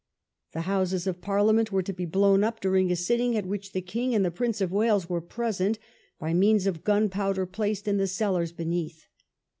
[0.53, 3.81] The Houses of Parliament were to be blown up during a sitting, at which the
[3.83, 5.77] king and the Prince of Wales were to be present,
[6.17, 9.05] by means of gunpowder placed in the cellars beneath.